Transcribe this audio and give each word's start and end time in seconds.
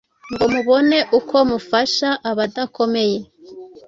ngo 0.33 0.45
mubone 0.53 0.97
uko 1.17 1.35
mufasha 1.49 2.09
abadakomeye, 2.29 3.17